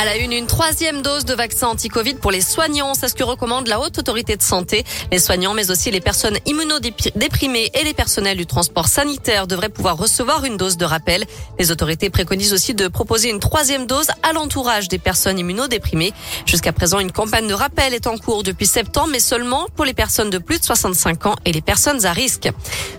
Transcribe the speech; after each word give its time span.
À 0.00 0.06
la 0.06 0.16
une, 0.16 0.32
une 0.32 0.46
troisième 0.46 1.02
dose 1.02 1.26
de 1.26 1.34
vaccin 1.34 1.66
anti-Covid 1.66 2.14
pour 2.14 2.30
les 2.30 2.40
soignants. 2.40 2.94
C'est 2.94 3.08
ce 3.08 3.14
que 3.14 3.22
recommande 3.22 3.66
la 3.66 3.80
Haute 3.80 3.98
Autorité 3.98 4.34
de 4.34 4.40
Santé. 4.40 4.82
Les 5.12 5.18
soignants, 5.18 5.52
mais 5.52 5.70
aussi 5.70 5.90
les 5.90 6.00
personnes 6.00 6.38
immunodéprimées 6.46 7.70
et 7.78 7.84
les 7.84 7.92
personnels 7.92 8.38
du 8.38 8.46
transport 8.46 8.88
sanitaire 8.88 9.46
devraient 9.46 9.68
pouvoir 9.68 9.98
recevoir 9.98 10.46
une 10.46 10.56
dose 10.56 10.78
de 10.78 10.86
rappel. 10.86 11.26
Les 11.58 11.70
autorités 11.70 12.08
préconisent 12.08 12.54
aussi 12.54 12.72
de 12.72 12.88
proposer 12.88 13.28
une 13.28 13.40
troisième 13.40 13.84
dose 13.84 14.06
à 14.22 14.32
l'entourage 14.32 14.88
des 14.88 14.98
personnes 14.98 15.38
immunodéprimées. 15.38 16.14
Jusqu'à 16.46 16.72
présent, 16.72 16.98
une 16.98 17.12
campagne 17.12 17.46
de 17.46 17.52
rappel 17.52 17.92
est 17.92 18.06
en 18.06 18.16
cours 18.16 18.42
depuis 18.42 18.64
septembre, 18.64 19.10
mais 19.12 19.20
seulement 19.20 19.66
pour 19.76 19.84
les 19.84 19.92
personnes 19.92 20.30
de 20.30 20.38
plus 20.38 20.60
de 20.60 20.64
65 20.64 21.26
ans 21.26 21.36
et 21.44 21.52
les 21.52 21.60
personnes 21.60 22.06
à 22.06 22.14
risque. 22.14 22.48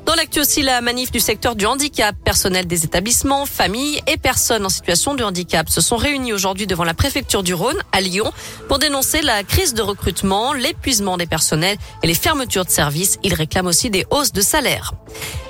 Dans 0.06 0.14
l'actu 0.14 0.40
aussi, 0.40 0.62
la 0.62 0.82
manif 0.82 1.12
du 1.12 1.20
secteur 1.20 1.56
du 1.56 1.66
handicap, 1.66 2.16
personnel 2.24 2.68
des 2.68 2.86
établissements, 2.86 3.48
familles 3.48 4.04
et 4.06 4.18
personnes 4.18 4.68
en 4.68 4.70
situation 4.70 5.16
de 5.16 5.24
handicap 5.24 5.68
se 5.68 5.82
sont 5.82 5.98
réunis 5.98 6.34
aujourd'hui 6.34 6.68
devant 6.68 6.84
la 6.84 6.91
la 6.92 6.96
préfecture 6.96 7.42
du 7.42 7.54
Rhône 7.54 7.78
à 7.94 8.02
Lyon 8.02 8.34
pour 8.68 8.78
dénoncer 8.78 9.22
la 9.22 9.46
crise 9.46 9.74
de 9.74 9.82
recrutement, 9.82 10.52
l'épuisement 10.52 11.16
des 11.16 11.26
personnels 11.26 11.78
et 12.04 12.08
les 12.08 12.14
fermetures 12.14 12.66
de 12.66 12.70
services. 12.70 13.18
Ils 13.24 13.34
réclament 13.34 13.68
aussi 13.68 13.90
des 13.90 14.06
hausses 14.10 14.34
de 14.34 14.42
salaire. 14.42 14.92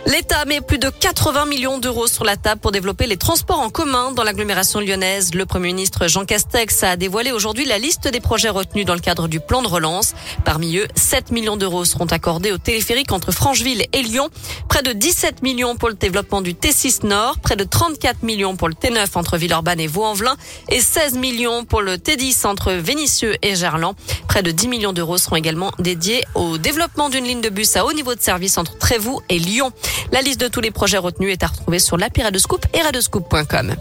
L'État 0.07 0.45
met 0.45 0.61
plus 0.61 0.79
de 0.79 0.89
80 0.89 1.45
millions 1.45 1.77
d'euros 1.77 2.07
sur 2.07 2.23
la 2.23 2.35
table 2.35 2.59
pour 2.59 2.71
développer 2.71 3.05
les 3.05 3.17
transports 3.17 3.59
en 3.59 3.69
commun 3.69 4.11
dans 4.11 4.23
l'agglomération 4.23 4.79
lyonnaise. 4.79 5.35
Le 5.35 5.45
Premier 5.45 5.67
ministre 5.67 6.07
Jean 6.07 6.25
Castex 6.25 6.83
a 6.83 6.97
dévoilé 6.97 7.31
aujourd'hui 7.31 7.65
la 7.65 7.77
liste 7.77 8.07
des 8.07 8.19
projets 8.19 8.49
retenus 8.49 8.85
dans 8.85 8.95
le 8.95 8.99
cadre 8.99 9.27
du 9.27 9.39
plan 9.39 9.61
de 9.61 9.67
relance. 9.67 10.15
Parmi 10.43 10.77
eux, 10.77 10.87
7 10.95 11.31
millions 11.31 11.55
d'euros 11.55 11.85
seront 11.85 12.05
accordés 12.05 12.51
au 12.51 12.57
téléphérique 12.57 13.11
entre 13.11 13.31
Francheville 13.31 13.85
et 13.93 14.01
Lyon, 14.01 14.29
près 14.67 14.81
de 14.81 14.91
17 14.91 15.43
millions 15.43 15.75
pour 15.75 15.89
le 15.89 15.95
développement 15.95 16.41
du 16.41 16.55
T6 16.55 17.05
Nord, 17.05 17.37
près 17.37 17.55
de 17.55 17.63
34 17.63 18.23
millions 18.23 18.55
pour 18.55 18.70
le 18.70 18.73
T9 18.73 19.05
entre 19.13 19.37
Villeurbanne 19.37 19.79
et 19.79 19.87
Vaux-en-Velin 19.87 20.35
et 20.70 20.81
16 20.81 21.13
millions 21.13 21.63
pour 21.63 21.81
le 21.81 21.97
T10 21.97 22.47
entre 22.47 22.73
Vénissieux 22.73 23.35
et 23.43 23.55
Gerland. 23.55 23.95
Près 24.27 24.41
de 24.41 24.49
10 24.49 24.67
millions 24.67 24.93
d'euros 24.93 25.20
seront 25.20 25.35
également 25.35 25.71
dédiés 25.77 26.23
au 26.33 26.57
développement 26.57 27.09
d'une 27.09 27.26
ligne 27.26 27.41
de 27.41 27.49
bus 27.49 27.76
à 27.76 27.85
haut 27.85 27.93
niveau 27.93 28.15
de 28.15 28.21
service 28.21 28.57
entre 28.57 28.77
Trévoux 28.79 29.21
et 29.29 29.37
Lyon. 29.37 29.71
La 30.11 30.21
liste 30.21 30.39
de 30.41 30.47
tous 30.47 30.61
les 30.61 30.71
projets 30.71 30.97
retenus 30.97 31.31
est 31.31 31.43
à 31.43 31.47
retrouver 31.47 31.79
sur 31.79 31.97
l'appli 31.97 32.23
et 32.73 32.81
radescoop.com. 32.81 33.75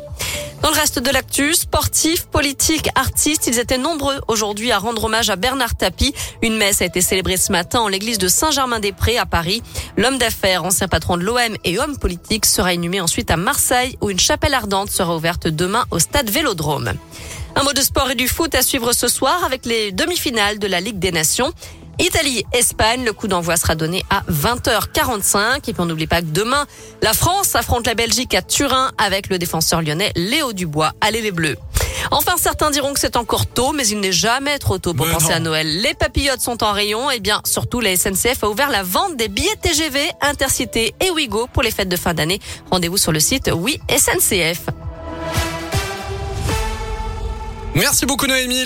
Dans 0.63 0.69
le 0.69 0.75
reste 0.75 0.99
de 0.99 1.11
l'actu, 1.11 1.55
sportifs, 1.55 2.27
politiques, 2.27 2.91
artistes, 2.95 3.47
ils 3.47 3.59
étaient 3.59 3.79
nombreux 3.79 4.21
aujourd'hui 4.29 4.73
à 4.73 4.79
rendre 4.79 5.05
hommage 5.05 5.31
à 5.31 5.37
Bernard 5.37 5.75
Tapie. 5.75 6.15
Une 6.43 6.57
messe 6.57 6.83
a 6.83 6.85
été 6.85 7.01
célébrée 7.01 7.39
ce 7.39 7.51
matin 7.51 7.81
en 7.81 7.89
l'église 7.89 8.19
de 8.19 8.29
Saint-Germain-des-Prés 8.29 9.17
à 9.17 9.25
Paris. 9.25 9.63
L'homme 9.97 10.19
d'affaires, 10.19 10.65
ancien 10.65 10.87
patron 10.87 11.17
de 11.17 11.23
l'OM 11.23 11.57
et 11.65 11.79
homme 11.79 11.97
politique 11.97 12.45
sera 12.45 12.75
inhumé 12.75 13.01
ensuite 13.01 13.31
à 13.31 13.39
Marseille 13.39 13.97
où 14.03 14.11
une 14.11 14.21
chapelle 14.21 14.55
ardente 14.55 14.91
sera 14.91 15.17
ouverte 15.17 15.49
demain 15.49 15.87
au 15.91 15.99
stade 15.99 16.29
Vélodrome. 16.29 16.93
Un 17.57 17.63
mot 17.65 17.73
de 17.73 17.81
sport 17.81 18.11
et 18.11 18.15
du 18.15 18.29
foot 18.29 18.55
à 18.55 18.63
suivre 18.63 18.93
ce 18.93 19.09
soir 19.09 19.43
avec 19.45 19.67
les 19.67 19.93
demi-finales 19.93 20.59
de 20.59 20.67
la 20.67 20.81
Ligue 20.81 20.99
des 20.99 21.11
Nations. 21.11 21.53
Italie-Espagne, 22.01 23.05
le 23.05 23.13
coup 23.13 23.29
d'envoi 23.29 23.57
sera 23.57 23.75
donné 23.75 24.05
à 24.11 24.23
20h45. 24.31 25.57
Et 25.57 25.61
puis 25.61 25.75
on 25.79 25.87
n'oublie 25.87 26.07
pas 26.07 26.23
que 26.23 26.27
demain, 26.27 26.67
la 27.03 27.13
France 27.13 27.55
affronte 27.55 27.87
la 27.87 27.95
Belgique 27.95 28.35
à 28.35 28.43
Turin 28.43 28.91
avec 28.99 29.29
le 29.29 29.39
défenseur 29.39 29.83
lyonnais 29.83 30.11
Léo 30.17 30.53
Dubois. 30.53 30.93
Allez 31.01 31.21
les 31.21 31.31
Bleus. 31.31 31.57
Enfin, 32.11 32.33
certains 32.39 32.71
diront 32.71 32.95
que 32.95 33.01
c'est 33.01 33.17
encore 33.17 33.47
tôt, 33.47 33.73
mais 33.73 33.87
il 33.87 34.01
n'est 34.01 34.13
jamais 34.13 34.59
trop 34.59 34.79
tôt 34.79 34.95
pour 34.95 35.07
penser 35.09 35.33
à 35.33 35.41
Noël. 35.41 35.81
Les 35.83 35.95
papillotes 35.95 36.41
sont 36.41 36.65
en 36.65 36.73
rayon, 36.73 37.11
et 37.11 37.21
bien 37.21 37.43
surtout 37.45 37.81
la 37.81 37.95
SNCF 37.95 38.43
a 38.43 38.49
ouvert 38.49 38.71
la 38.71 38.83
vente 38.83 39.17
des 39.17 39.29
billets 39.29 39.57
TGV, 39.61 40.11
Intercité 40.23 40.95
et 41.05 41.11
Ouigo 41.11 41.47
pour 41.53 41.63
les 41.63 41.71
fêtes 41.71 41.91
de 41.91 41.97
fin 41.97 42.15
d'année. 42.15 42.41
Rendez-vous 42.71 42.97
sur 42.97 43.13
le 43.13 43.21
site 43.21 43.51
Oui 43.55 43.79
SNCF. 43.91 44.63
Merci 47.75 48.07
beaucoup 48.07 48.27
Noémie. 48.27 48.65